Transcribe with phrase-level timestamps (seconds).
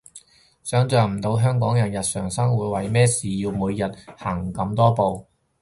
[0.63, 3.83] 想像唔到香港人日常生活為咩事要每日
[4.17, 5.27] 行咁多步